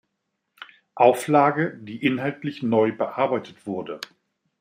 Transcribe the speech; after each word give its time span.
Auflage 0.95 1.77
die 1.79 2.03
inhaltlich 2.03 2.63
neu 2.63 2.91
bearbeitet 2.91 3.67
wurde. 3.67 4.01